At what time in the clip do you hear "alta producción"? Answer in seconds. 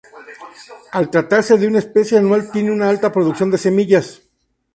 2.89-3.51